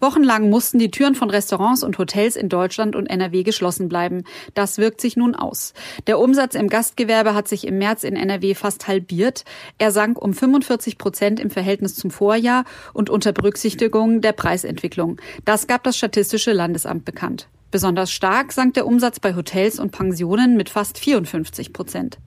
Wochenlang 0.00 0.50
mussten 0.50 0.78
die 0.78 0.90
Türen 0.90 1.14
von 1.14 1.30
Restaurants 1.30 1.82
und 1.82 1.98
Hotels 1.98 2.36
in 2.36 2.48
Deutschland 2.48 2.96
und 2.96 3.06
NRW 3.06 3.42
geschlossen 3.42 3.88
bleiben. 3.88 4.24
Das 4.54 4.78
wirkt 4.78 5.00
sich 5.00 5.16
nun 5.16 5.34
aus. 5.34 5.72
Der 6.06 6.18
Umsatz 6.18 6.54
im 6.54 6.68
Gastgewerbe 6.68 7.34
hat 7.34 7.48
sich 7.48 7.66
im 7.66 7.78
März 7.78 8.04
in 8.04 8.16
NRW 8.16 8.54
fast 8.54 8.88
halbiert. 8.88 9.44
Er 9.78 9.90
sank 9.90 10.20
um 10.20 10.34
45 10.34 10.98
Prozent 10.98 11.40
im 11.40 11.50
Verhältnis 11.50 11.94
zum 11.94 12.10
Vorjahr 12.10 12.64
und 12.92 13.10
unter 13.10 13.32
Berücksichtigung 13.32 14.20
der 14.20 14.32
Preisentwicklung. 14.32 15.20
Das 15.44 15.66
gab 15.66 15.84
das 15.84 15.96
Statistische 15.96 16.52
Landesamt 16.52 17.04
bekannt. 17.04 17.48
Besonders 17.70 18.10
stark 18.10 18.52
sank 18.52 18.74
der 18.74 18.86
Umsatz 18.86 19.20
bei 19.20 19.34
Hotels 19.34 19.78
und 19.78 19.90
Pensionen 19.90 20.56
mit 20.56 20.70
fast 20.70 20.98
54 20.98 21.72
Prozent. 21.72 22.18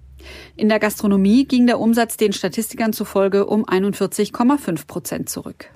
In 0.55 0.69
der 0.69 0.79
Gastronomie 0.79 1.45
ging 1.45 1.67
der 1.67 1.79
Umsatz 1.79 2.17
den 2.17 2.33
Statistikern 2.33 2.93
zufolge 2.93 3.45
um 3.45 3.65
41,5 3.65 4.87
Prozent 4.87 5.29
zurück. 5.29 5.71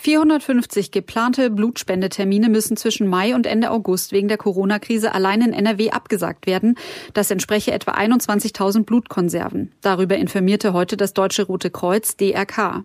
450 0.00 0.92
geplante 0.92 1.50
Blutspendetermine 1.50 2.48
müssen 2.48 2.76
zwischen 2.76 3.08
Mai 3.08 3.34
und 3.34 3.46
Ende 3.46 3.72
August 3.72 4.12
wegen 4.12 4.28
der 4.28 4.38
Corona-Krise 4.38 5.12
allein 5.12 5.42
in 5.42 5.52
NRW 5.52 5.90
abgesagt 5.90 6.46
werden. 6.46 6.76
Das 7.14 7.32
entspreche 7.32 7.72
etwa 7.72 7.94
21.000 7.94 8.84
Blutkonserven. 8.84 9.72
Darüber 9.80 10.16
informierte 10.16 10.72
heute 10.72 10.96
das 10.96 11.14
Deutsche 11.14 11.46
Rote 11.46 11.70
Kreuz 11.70 12.16
DRK. 12.16 12.84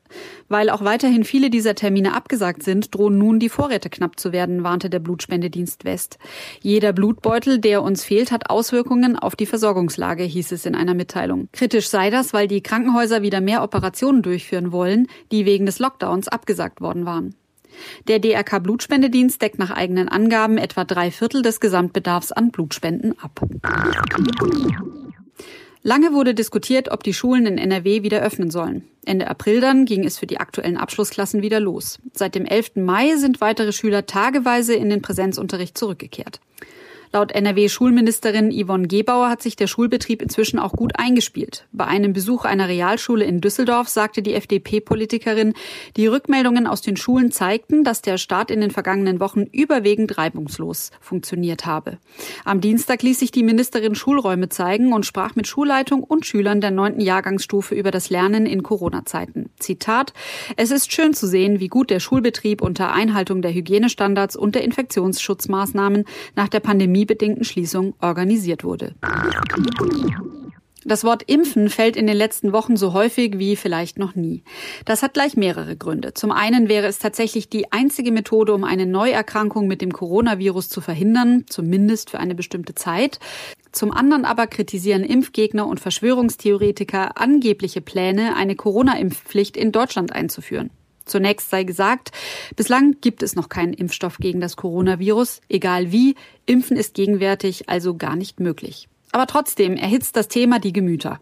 Weil 0.50 0.72
auch 0.72 0.84
weiterhin 0.84 1.24
viele 1.24 1.52
dieser 1.52 1.76
Termine 1.76 2.16
abgesagt 2.16 2.64
sind, 2.64 2.96
drohen 2.96 3.20
nun 3.20 3.38
die 3.38 3.50
Vorräte 3.50 3.92
knapp 3.92 4.20
zu 4.20 4.32
werden, 4.32 4.64
warnte 4.64 4.90
der 4.90 5.00
Blutspendedienst 5.00 5.86
West. 5.86 6.18
Jeder 6.62 6.94
Blutbeutel, 6.94 7.60
der 7.60 7.84
uns 7.84 8.04
fehlt, 8.04 8.32
hat 8.32 8.50
Auswirkungen 8.50 9.20
auf 9.20 9.36
die 9.36 9.46
Versorgungslage, 9.46 10.24
hieß 10.24 10.52
es 10.52 10.66
in 10.66 10.74
einer 10.74 10.96
Mitteilung. 10.96 11.48
Kritisch 11.54 11.90
sei 11.90 12.10
das, 12.10 12.34
weil 12.34 12.48
die 12.48 12.64
Krankenhäuser 12.64 13.22
wieder 13.22 13.40
mehr 13.40 13.62
Operationen 13.62 14.24
durchführen 14.24 14.72
wollen, 14.72 15.08
die 15.32 15.46
wegen 15.46 15.68
des 15.68 15.78
Lockdowns 15.78 16.28
abgesagt 16.28 16.82
worden 16.82 17.03
waren. 17.06 17.36
Der 18.08 18.20
DRK 18.20 18.60
Blutspendedienst 18.60 19.42
deckt 19.42 19.60
nach 19.60 19.72
eigenen 19.72 20.08
Angaben 20.10 20.58
etwa 20.58 20.84
drei 20.84 21.12
Viertel 21.12 21.42
des 21.42 21.60
Gesamtbedarfs 21.60 22.32
an 22.32 22.52
Blutspenden 22.52 23.18
ab. 23.20 23.42
Lange 25.86 26.14
wurde 26.14 26.34
diskutiert, 26.34 26.90
ob 26.90 27.04
die 27.04 27.14
Schulen 27.14 27.46
in 27.46 27.58
NRW 27.58 28.04
wieder 28.04 28.22
öffnen 28.22 28.52
sollen. 28.52 28.88
Ende 29.06 29.28
April 29.30 29.60
dann 29.60 29.84
ging 29.84 30.06
es 30.06 30.18
für 30.18 30.28
die 30.28 30.40
aktuellen 30.40 30.78
Abschlussklassen 30.78 31.42
wieder 31.42 31.60
los. 31.60 32.00
Seit 32.14 32.36
dem 32.36 32.46
11. 32.46 32.78
Mai 32.78 33.18
sind 33.18 33.42
weitere 33.42 33.74
Schüler 33.74 34.06
tageweise 34.06 34.76
in 34.76 34.90
den 34.90 35.02
Präsenzunterricht 35.02 35.78
zurückgekehrt. 35.78 36.40
Laut 37.16 37.32
NRW-Schulministerin 37.32 38.52
Yvonne 38.52 38.88
Gebauer 38.88 39.30
hat 39.30 39.44
sich 39.44 39.56
der 39.56 39.68
Schulbetrieb 39.68 40.20
inzwischen 40.20 40.58
auch 40.58 40.72
gut 40.72 40.94
eingespielt. 40.98 41.68
Bei 41.72 41.86
einem 41.86 42.12
Besuch 42.12 42.44
einer 42.44 42.68
Realschule 42.68 43.24
in 43.24 43.40
Düsseldorf 43.40 43.88
sagte 43.88 44.24
die 44.24 44.34
FDP-Politikerin, 44.34 45.54
die 45.96 46.08
Rückmeldungen 46.08 46.66
aus 46.66 46.82
den 46.82 46.98
Schulen 46.98 47.32
zeigten, 47.32 47.84
dass 47.84 48.02
der 48.02 48.18
Start 48.18 48.50
in 48.50 48.62
den 48.62 48.72
vergangenen 48.72 49.20
Wochen 49.20 49.42
überwiegend 49.42 50.18
reibungslos 50.18 50.90
funktioniert 51.02 51.68
habe. 51.68 52.00
Am 52.46 52.62
Dienstag 52.62 53.04
ließ 53.04 53.20
sich 53.20 53.30
die 53.30 53.44
Ministerin 53.44 53.94
Schulräume 53.94 54.50
zeigen 54.50 54.92
und 54.92 55.06
sprach 55.06 55.36
mit 55.36 55.46
Schulleitung 55.46 56.02
und 56.02 56.26
Schülern 56.26 56.62
der 56.62 56.72
neunten 56.72 57.00
Jahrgangsstufe 57.00 57.76
über 57.76 57.92
das 57.92 58.10
Lernen 58.10 58.48
in 58.48 58.64
Corona-Zeiten. 58.64 59.52
Zitat, 59.60 60.14
es 60.58 60.72
ist 60.72 60.92
schön 60.92 61.14
zu 61.14 61.28
sehen, 61.28 61.60
wie 61.60 61.68
gut 61.68 61.92
der 61.92 62.00
Schulbetrieb 62.00 62.64
unter 62.64 62.92
Einhaltung 62.92 63.44
der 63.44 63.54
Hygienestandards 63.54 64.36
und 64.36 64.56
der 64.56 64.64
Infektionsschutzmaßnahmen 64.64 66.06
nach 66.36 66.48
der 66.48 66.60
Pandemie 66.60 67.03
pandemiebedingten 67.04 67.44
Schließung 67.44 67.94
organisiert 68.02 68.64
wurde. 68.64 68.96
Das 70.86 71.06
Wort 71.06 71.24
Impfen 71.28 71.70
fällt 71.70 71.96
in 71.96 72.08
den 72.08 72.18
letzten 72.18 72.52
Wochen 72.52 72.76
so 72.76 72.92
häufig 72.92 73.40
wie 73.40 73.56
vielleicht 73.56 73.98
noch 73.98 74.16
nie. 74.16 74.44
Das 74.84 75.02
hat 75.02 75.14
gleich 75.14 75.38
mehrere 75.38 75.78
Gründe. 75.78 76.14
Zum 76.14 76.34
einen 76.34 76.68
wäre 76.68 76.88
es 76.88 77.00
tatsächlich 77.00 77.48
die 77.48 77.72
einzige 77.72 78.12
Methode, 78.12 78.54
um 78.54 78.66
eine 78.66 78.86
Neuerkrankung 78.86 79.68
mit 79.68 79.82
dem 79.82 79.94
Coronavirus 79.94 80.68
zu 80.68 80.82
verhindern, 80.82 81.46
zumindest 81.48 82.10
für 82.10 82.20
eine 82.20 82.36
bestimmte 82.36 82.76
Zeit. 82.76 83.20
Zum 83.72 83.92
anderen 83.92 84.26
aber 84.26 84.46
kritisieren 84.46 85.06
Impfgegner 85.06 85.68
und 85.68 85.80
Verschwörungstheoretiker 85.80 87.18
angebliche 87.18 87.80
Pläne, 87.80 88.36
eine 88.36 88.58
Corona-Impfpflicht 88.58 89.56
in 89.56 89.72
Deutschland 89.72 90.12
einzuführen. 90.12 90.70
Zunächst 91.06 91.50
sei 91.50 91.64
gesagt, 91.64 92.12
bislang 92.56 92.98
gibt 93.02 93.24
es 93.24 93.36
noch 93.36 93.50
keinen 93.50 93.74
Impfstoff 93.74 94.18
gegen 94.18 94.40
das 94.40 94.56
Coronavirus. 94.56 95.42
Egal 95.50 95.92
wie, 95.92 96.16
Impfen 96.46 96.78
ist 96.78 96.94
gegenwärtig 96.94 97.70
also 97.70 97.96
gar 97.96 98.16
nicht 98.16 98.40
möglich. 98.40 98.88
Aber 99.12 99.28
trotzdem 99.28 99.76
erhitzt 99.78 100.16
das 100.16 100.28
Thema 100.28 100.60
die 100.60 100.74
Gemüter. 100.74 101.20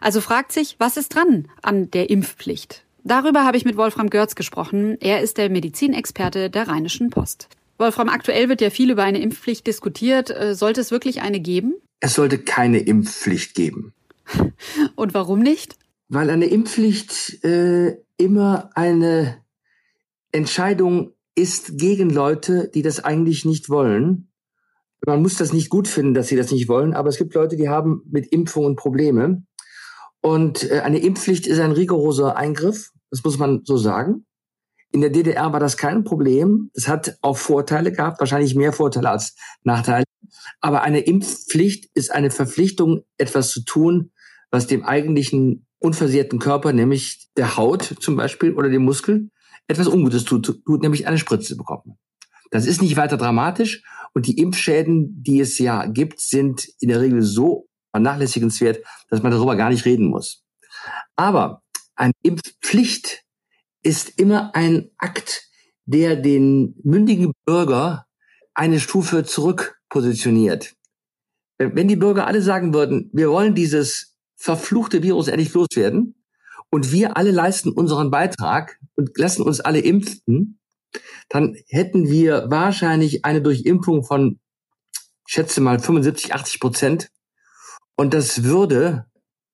Also 0.00 0.20
fragt 0.20 0.52
sich, 0.52 0.76
was 0.78 0.96
ist 0.96 1.14
dran 1.14 1.48
an 1.62 1.90
der 1.90 2.10
Impfpflicht? 2.10 2.84
Darüber 3.02 3.44
habe 3.44 3.56
ich 3.56 3.64
mit 3.64 3.76
Wolfram 3.76 4.08
Görz 4.08 4.34
gesprochen. 4.34 4.96
Er 5.00 5.20
ist 5.20 5.36
der 5.36 5.50
Medizinexperte 5.50 6.48
der 6.48 6.68
Rheinischen 6.68 7.10
Post. 7.10 7.48
Wolfram, 7.76 8.08
aktuell 8.08 8.48
wird 8.48 8.60
ja 8.60 8.70
viel 8.70 8.90
über 8.90 9.02
eine 9.02 9.20
Impfpflicht 9.20 9.66
diskutiert. 9.66 10.30
Äh, 10.30 10.54
sollte 10.54 10.80
es 10.80 10.90
wirklich 10.90 11.22
eine 11.22 11.40
geben? 11.40 11.74
Es 12.00 12.14
sollte 12.14 12.38
keine 12.38 12.78
Impfpflicht 12.78 13.54
geben. 13.54 13.92
Und 14.94 15.12
warum 15.12 15.40
nicht? 15.40 15.76
Weil 16.08 16.30
eine 16.30 16.46
Impfpflicht 16.46 17.44
äh, 17.44 17.96
immer 18.16 18.70
eine 18.74 19.44
Entscheidung 20.32 21.12
ist 21.34 21.78
gegen 21.78 22.10
Leute, 22.10 22.70
die 22.72 22.82
das 22.82 23.02
eigentlich 23.04 23.44
nicht 23.44 23.68
wollen. 23.68 24.30
Man 25.06 25.22
muss 25.22 25.36
das 25.36 25.52
nicht 25.52 25.68
gut 25.68 25.88
finden, 25.88 26.14
dass 26.14 26.28
sie 26.28 26.36
das 26.36 26.50
nicht 26.50 26.68
wollen, 26.68 26.94
aber 26.94 27.08
es 27.08 27.18
gibt 27.18 27.34
Leute, 27.34 27.56
die 27.56 27.68
haben 27.68 28.02
mit 28.10 28.26
Impfungen 28.26 28.76
Probleme. 28.76 29.44
Und 30.20 30.70
äh, 30.70 30.80
eine 30.80 30.98
Impfpflicht 30.98 31.46
ist 31.46 31.58
ein 31.58 31.72
rigoroser 31.72 32.36
Eingriff, 32.36 32.92
das 33.10 33.22
muss 33.24 33.38
man 33.38 33.62
so 33.64 33.76
sagen. 33.76 34.26
In 34.90 35.00
der 35.00 35.10
DDR 35.10 35.52
war 35.52 35.60
das 35.60 35.76
kein 35.76 36.04
Problem. 36.04 36.70
Es 36.72 36.86
hat 36.86 37.18
auch 37.20 37.36
Vorteile 37.36 37.90
gehabt, 37.90 38.20
wahrscheinlich 38.20 38.54
mehr 38.54 38.72
Vorteile 38.72 39.10
als 39.10 39.34
Nachteile. 39.64 40.04
Aber 40.60 40.82
eine 40.82 41.00
Impfpflicht 41.00 41.90
ist 41.94 42.12
eine 42.12 42.30
Verpflichtung, 42.30 43.02
etwas 43.18 43.50
zu 43.50 43.64
tun, 43.64 44.12
was 44.50 44.68
dem 44.68 44.84
eigentlichen 44.84 45.66
unversehrten 45.84 46.38
Körper, 46.38 46.72
nämlich 46.72 47.28
der 47.36 47.56
Haut 47.56 47.82
zum 48.00 48.16
Beispiel 48.16 48.54
oder 48.54 48.70
dem 48.70 48.84
Muskel, 48.84 49.30
etwas 49.68 49.86
Ungutes 49.86 50.24
tut, 50.24 50.64
tut, 50.64 50.82
nämlich 50.82 51.06
eine 51.06 51.18
Spritze 51.18 51.56
bekommen. 51.56 51.98
Das 52.50 52.66
ist 52.66 52.82
nicht 52.82 52.96
weiter 52.96 53.16
dramatisch 53.16 53.82
und 54.14 54.26
die 54.26 54.38
Impfschäden, 54.38 55.22
die 55.22 55.40
es 55.40 55.58
ja 55.58 55.86
gibt, 55.86 56.20
sind 56.20 56.68
in 56.80 56.88
der 56.88 57.00
Regel 57.00 57.22
so 57.22 57.68
vernachlässigenswert, 57.90 58.84
dass 59.08 59.22
man 59.22 59.32
darüber 59.32 59.56
gar 59.56 59.70
nicht 59.70 59.84
reden 59.84 60.06
muss. 60.06 60.44
Aber 61.16 61.62
eine 61.94 62.12
Impfpflicht 62.22 63.24
ist 63.82 64.18
immer 64.18 64.54
ein 64.54 64.90
Akt, 64.98 65.48
der 65.84 66.16
den 66.16 66.74
mündigen 66.82 67.32
Bürger 67.44 68.06
eine 68.54 68.80
Stufe 68.80 69.24
zurück 69.24 69.78
positioniert. 69.88 70.74
Wenn 71.58 71.88
die 71.88 71.96
Bürger 71.96 72.26
alle 72.26 72.42
sagen 72.42 72.74
würden, 72.74 73.10
wir 73.12 73.30
wollen 73.30 73.54
dieses 73.54 74.13
verfluchte 74.44 75.02
Virus 75.02 75.28
endlich 75.28 75.54
loswerden. 75.54 76.16
Und 76.70 76.92
wir 76.92 77.16
alle 77.16 77.30
leisten 77.30 77.70
unseren 77.70 78.10
Beitrag 78.10 78.78
und 78.94 79.16
lassen 79.16 79.42
uns 79.42 79.60
alle 79.60 79.78
impfen, 79.80 80.58
dann 81.30 81.56
hätten 81.68 82.10
wir 82.10 82.50
wahrscheinlich 82.50 83.24
eine 83.24 83.40
Durchimpfung 83.40 84.04
von, 84.04 84.38
schätze 85.26 85.62
mal, 85.62 85.78
75, 85.78 86.34
80 86.34 86.60
Prozent. 86.60 87.08
Und 87.96 88.12
das 88.12 88.44
würde 88.44 89.06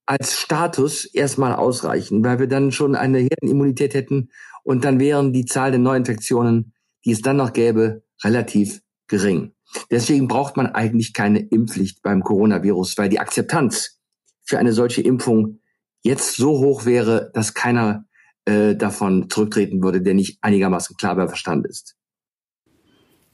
als 0.07 0.37
Status 0.37 1.05
erstmal 1.05 1.55
ausreichen, 1.55 2.25
weil 2.25 2.41
wir 2.41 2.49
dann 2.49 2.73
schon 2.73 2.97
eine 2.97 3.19
Herdenimmunität 3.19 3.95
hätten 3.95 4.31
und 4.65 4.85
dann 4.85 4.99
wären 4.99 5.33
die 5.33 5.45
Zahl 5.45 5.71
der 5.71 5.79
Neuinfektionen, 5.79 6.75
die 7.05 7.13
es 7.13 7.23
dann 7.23 7.37
noch 7.37 7.53
gäbe, 7.53 8.03
relativ 8.25 8.81
gering. 9.07 9.53
Deswegen 9.89 10.27
braucht 10.27 10.57
man 10.57 10.67
eigentlich 10.67 11.13
keine 11.13 11.39
Impfpflicht 11.39 12.03
beim 12.03 12.25
Coronavirus, 12.25 12.99
weil 12.99 13.09
die 13.09 13.21
Akzeptanz 13.21 14.00
für 14.51 14.59
eine 14.59 14.73
solche 14.73 15.01
Impfung 15.01 15.61
jetzt 16.03 16.37
so 16.37 16.59
hoch 16.59 16.85
wäre, 16.85 17.31
dass 17.35 17.55
keiner 17.55 18.05
äh, 18.45 18.75
davon 18.75 19.31
zurücktreten 19.31 19.83
würde, 19.83 20.03
der 20.03 20.15
nicht 20.15 20.39
einigermaßen 20.43 20.97
klar 20.97 21.15
bei 21.15 21.29
Verstand 21.29 21.67
ist. 21.67 21.97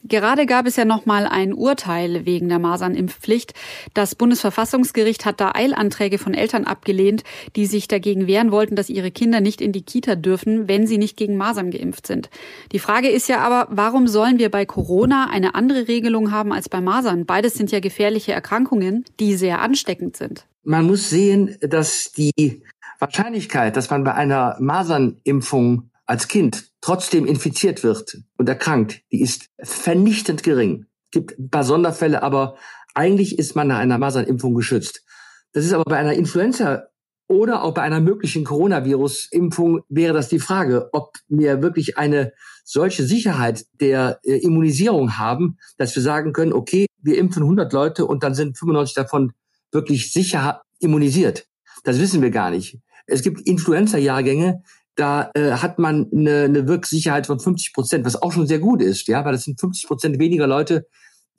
Gerade 0.03 0.45
gab 0.45 0.67
es 0.67 0.75
ja 0.75 0.85
noch 0.85 1.05
mal 1.05 1.25
ein 1.25 1.53
Urteil 1.53 2.25
wegen 2.25 2.47
der 2.47 2.59
Masernimpfpflicht. 2.59 3.53
Das 3.93 4.15
Bundesverfassungsgericht 4.15 5.25
hat 5.25 5.41
da 5.41 5.53
Eilanträge 5.53 6.17
von 6.19 6.33
Eltern 6.33 6.65
abgelehnt, 6.65 7.23
die 7.55 7.65
sich 7.65 7.87
dagegen 7.87 8.27
wehren 8.27 8.51
wollten, 8.51 8.75
dass 8.75 8.89
ihre 8.89 9.11
Kinder 9.11 9.41
nicht 9.41 9.59
in 9.59 9.71
die 9.71 9.81
Kita 9.81 10.15
dürfen, 10.15 10.67
wenn 10.67 10.85
sie 10.87 10.97
nicht 10.99 11.17
gegen 11.17 11.35
Masern 11.35 11.71
geimpft 11.71 12.07
sind. 12.07 12.29
Die 12.71 12.79
Frage 12.79 13.09
ist 13.09 13.27
ja 13.27 13.39
aber, 13.39 13.67
warum 13.71 14.07
sollen 14.07 14.37
wir 14.37 14.49
bei 14.49 14.65
Corona 14.65 15.29
eine 15.29 15.55
andere 15.55 15.87
Regelung 15.87 16.31
haben 16.31 16.53
als 16.53 16.69
bei 16.69 16.79
Masern? 16.79 17.25
Beides 17.25 17.55
sind 17.55 17.71
ja 17.71 17.79
gefährliche 17.79 18.33
Erkrankungen, 18.33 19.03
die 19.19 19.35
sehr 19.35 19.61
ansteckend 19.61 20.15
sind. 20.15 20.45
Man 20.69 20.85
muss 20.85 21.09
sehen, 21.09 21.55
dass 21.61 22.11
die 22.11 22.61
Wahrscheinlichkeit, 22.99 23.77
dass 23.77 23.89
man 23.89 24.03
bei 24.03 24.15
einer 24.15 24.57
Masernimpfung 24.59 25.91
als 26.05 26.27
Kind 26.27 26.73
trotzdem 26.81 27.25
infiziert 27.25 27.85
wird 27.85 28.17
und 28.35 28.49
erkrankt, 28.49 29.01
die 29.13 29.21
ist 29.21 29.47
vernichtend 29.63 30.43
gering. 30.43 30.85
Es 31.05 31.11
gibt 31.11 31.39
ein 31.39 31.49
paar 31.49 31.63
Sonderfälle, 31.63 32.21
aber 32.21 32.57
eigentlich 32.93 33.39
ist 33.39 33.55
man 33.55 33.69
nach 33.69 33.77
einer 33.77 33.97
Masernimpfung 33.97 34.55
geschützt. 34.55 35.05
Das 35.53 35.63
ist 35.63 35.71
aber 35.71 35.85
bei 35.85 35.95
einer 35.95 36.15
Influenza 36.15 36.87
oder 37.29 37.63
auch 37.63 37.73
bei 37.73 37.83
einer 37.83 38.01
möglichen 38.01 38.43
Coronavirus-Impfung 38.43 39.83
wäre 39.87 40.13
das 40.13 40.27
die 40.27 40.39
Frage, 40.39 40.89
ob 40.91 41.13
wir 41.29 41.61
wirklich 41.61 41.97
eine 41.97 42.33
solche 42.65 43.03
Sicherheit 43.03 43.65
der 43.79 44.19
äh, 44.25 44.35
Immunisierung 44.39 45.17
haben, 45.17 45.59
dass 45.77 45.95
wir 45.95 46.03
sagen 46.03 46.33
können, 46.33 46.51
okay, 46.51 46.87
wir 47.01 47.17
impfen 47.17 47.43
100 47.43 47.71
Leute 47.71 48.05
und 48.05 48.23
dann 48.23 48.35
sind 48.35 48.57
95 48.57 48.95
davon 48.95 49.31
wirklich 49.71 50.11
sicher 50.11 50.61
immunisiert. 50.79 51.45
Das 51.83 51.99
wissen 51.99 52.21
wir 52.21 52.31
gar 52.31 52.51
nicht. 52.51 52.79
Es 53.05 53.21
gibt 53.21 53.41
Influenza-Jahrgänge, 53.41 54.61
da 54.95 55.29
äh, 55.35 55.51
hat 55.51 55.79
man 55.79 56.07
eine, 56.11 56.43
eine 56.43 56.67
Wirksicherheit 56.67 57.27
von 57.27 57.39
50 57.39 57.73
Prozent, 57.73 58.05
was 58.05 58.21
auch 58.21 58.31
schon 58.31 58.47
sehr 58.47 58.59
gut 58.59 58.81
ist, 58.81 59.07
ja, 59.07 59.23
weil 59.23 59.31
das 59.31 59.43
sind 59.43 59.59
50 59.59 59.87
Prozent 59.87 60.19
weniger 60.19 60.47
Leute, 60.47 60.87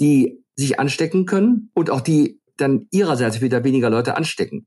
die 0.00 0.42
sich 0.56 0.78
anstecken 0.78 1.26
können 1.26 1.70
und 1.74 1.90
auch 1.90 2.00
die 2.00 2.40
dann 2.56 2.86
ihrerseits 2.90 3.40
wieder 3.40 3.64
weniger 3.64 3.90
Leute 3.90 4.16
anstecken. 4.16 4.66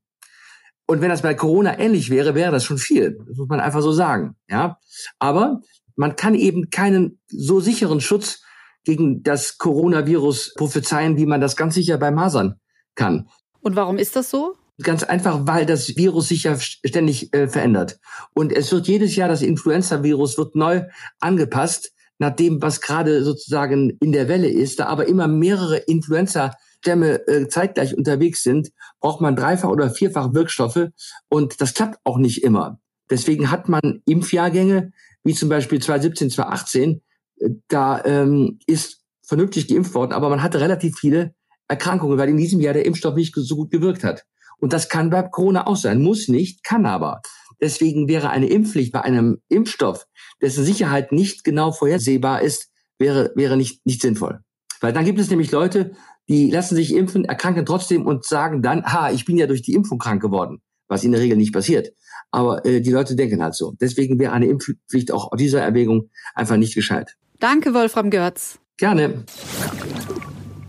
Und 0.86 1.00
wenn 1.00 1.08
das 1.08 1.22
bei 1.22 1.34
Corona 1.34 1.78
ähnlich 1.78 2.10
wäre, 2.10 2.34
wäre 2.34 2.52
das 2.52 2.64
schon 2.64 2.78
viel. 2.78 3.18
Das 3.26 3.36
muss 3.36 3.48
man 3.48 3.60
einfach 3.60 3.82
so 3.82 3.92
sagen, 3.92 4.36
ja. 4.48 4.78
Aber 5.18 5.60
man 5.96 6.16
kann 6.16 6.34
eben 6.34 6.70
keinen 6.70 7.20
so 7.28 7.60
sicheren 7.60 8.00
Schutz 8.00 8.42
gegen 8.84 9.22
das 9.22 9.58
Coronavirus 9.58 10.54
prophezeien, 10.54 11.16
wie 11.16 11.26
man 11.26 11.40
das 11.40 11.56
ganz 11.56 11.74
sicher 11.74 11.98
bei 11.98 12.10
Masern 12.10 12.56
kann. 12.94 13.28
Und 13.62 13.76
warum 13.76 13.96
ist 13.96 14.16
das 14.16 14.28
so? 14.28 14.56
Ganz 14.82 15.04
einfach, 15.04 15.46
weil 15.46 15.66
das 15.66 15.96
Virus 15.96 16.28
sich 16.28 16.44
ja 16.44 16.58
ständig 16.58 17.32
äh, 17.34 17.48
verändert. 17.48 17.98
Und 18.34 18.52
es 18.52 18.72
wird 18.72 18.88
jedes 18.88 19.14
Jahr, 19.16 19.28
das 19.28 19.42
Influenza-Virus 19.42 20.36
wird 20.36 20.56
neu 20.56 20.82
angepasst, 21.20 21.92
nach 22.18 22.34
dem, 22.34 22.60
was 22.60 22.80
gerade 22.80 23.24
sozusagen 23.24 23.96
in 24.00 24.12
der 24.12 24.28
Welle 24.28 24.48
ist. 24.48 24.80
Da 24.80 24.86
aber 24.86 25.06
immer 25.06 25.28
mehrere 25.28 25.76
Influenza-Stämme 25.76 27.26
äh, 27.28 27.48
zeitgleich 27.48 27.96
unterwegs 27.96 28.42
sind, 28.42 28.70
braucht 29.00 29.20
man 29.20 29.36
dreifach 29.36 29.68
oder 29.68 29.90
vierfach 29.90 30.34
Wirkstoffe. 30.34 30.88
Und 31.28 31.60
das 31.60 31.74
klappt 31.74 31.98
auch 32.04 32.18
nicht 32.18 32.42
immer. 32.42 32.80
Deswegen 33.10 33.50
hat 33.50 33.68
man 33.68 34.02
Impfjahrgänge, 34.06 34.92
wie 35.22 35.34
zum 35.34 35.48
Beispiel 35.48 35.80
2017, 35.80 36.30
2018, 36.30 37.02
äh, 37.38 37.50
da 37.68 38.04
ähm, 38.04 38.58
ist 38.66 39.00
vernünftig 39.22 39.68
geimpft 39.68 39.94
worden, 39.94 40.12
aber 40.12 40.28
man 40.28 40.42
hatte 40.42 40.60
relativ 40.60 40.98
viele 40.98 41.34
Erkrankungen, 41.68 42.18
weil 42.18 42.28
in 42.28 42.36
diesem 42.36 42.60
Jahr 42.60 42.74
der 42.74 42.86
Impfstoff 42.86 43.14
nicht 43.14 43.34
so 43.34 43.56
gut 43.56 43.70
gewirkt 43.70 44.04
hat. 44.04 44.24
Und 44.58 44.72
das 44.72 44.88
kann 44.88 45.10
bei 45.10 45.22
Corona 45.22 45.66
auch 45.66 45.76
sein. 45.76 46.02
Muss 46.02 46.28
nicht, 46.28 46.62
kann 46.62 46.86
aber. 46.86 47.20
Deswegen 47.60 48.08
wäre 48.08 48.30
eine 48.30 48.48
Impfpflicht 48.48 48.92
bei 48.92 49.02
einem 49.02 49.40
Impfstoff, 49.48 50.06
dessen 50.40 50.64
Sicherheit 50.64 51.12
nicht 51.12 51.44
genau 51.44 51.72
vorhersehbar 51.72 52.42
ist, 52.42 52.70
wäre, 52.98 53.32
wäre 53.34 53.56
nicht, 53.56 53.84
nicht 53.86 54.02
sinnvoll. 54.02 54.40
Weil 54.80 54.92
dann 54.92 55.04
gibt 55.04 55.20
es 55.20 55.30
nämlich 55.30 55.52
Leute, 55.52 55.92
die 56.28 56.50
lassen 56.50 56.74
sich 56.74 56.94
impfen, 56.94 57.24
erkranken 57.24 57.66
trotzdem 57.66 58.06
und 58.06 58.24
sagen 58.24 58.62
dann, 58.62 58.84
ha, 58.84 59.10
ich 59.10 59.24
bin 59.24 59.36
ja 59.36 59.46
durch 59.46 59.62
die 59.62 59.74
Impfung 59.74 59.98
krank 59.98 60.22
geworden, 60.22 60.60
was 60.88 61.04
in 61.04 61.12
der 61.12 61.20
Regel 61.20 61.36
nicht 61.36 61.52
passiert. 61.52 61.92
Aber 62.30 62.64
äh, 62.64 62.80
die 62.80 62.90
Leute 62.90 63.14
denken 63.14 63.42
halt 63.42 63.54
so. 63.54 63.74
Deswegen 63.80 64.18
wäre 64.18 64.32
eine 64.32 64.46
Impfpflicht 64.46 65.12
auch 65.12 65.30
auf 65.32 65.38
dieser 65.38 65.60
Erwägung 65.60 66.10
einfach 66.34 66.56
nicht 66.56 66.74
gescheit. 66.74 67.16
Danke, 67.38 67.74
Wolfram 67.74 68.10
Görz. 68.10 68.58
Gerne. 68.76 69.24